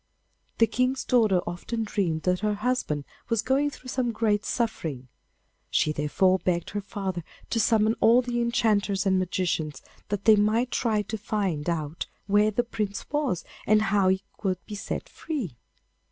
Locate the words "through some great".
3.69-4.45